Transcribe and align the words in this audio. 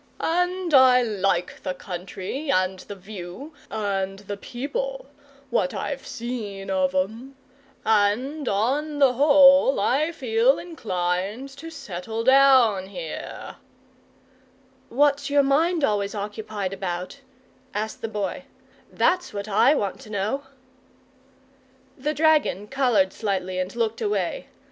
And 0.23 0.73
I 0.73 1.03
like 1.03 1.61
the 1.61 1.75
country, 1.75 2.49
and 2.49 2.79
the 2.79 2.95
view, 2.95 3.53
and 3.69 4.17
the 4.17 4.35
people 4.35 5.05
what 5.51 5.75
I've 5.75 6.07
seen 6.07 6.71
of 6.71 6.95
'em 6.95 7.35
and 7.85 8.49
on 8.49 8.97
the 8.97 9.13
whole 9.13 9.79
I 9.79 10.11
feel 10.11 10.57
inclined 10.57 11.49
to 11.49 11.69
settle 11.69 12.23
down 12.23 12.87
here." 12.87 13.57
"What's 14.89 15.29
your 15.29 15.43
mind 15.43 15.83
always 15.83 16.15
occupied 16.15 16.73
about?" 16.73 17.19
asked 17.75 18.01
the 18.01 18.07
Boy. 18.07 18.45
"That's 18.91 19.35
what 19.35 19.47
I 19.47 19.75
want 19.75 19.99
to 20.01 20.09
know." 20.09 20.45
The 21.95 22.15
dragon 22.15 22.67
coloured 22.67 23.13
slightly 23.13 23.59
and 23.59 23.75
looked 23.75 24.01
away. 24.01 24.47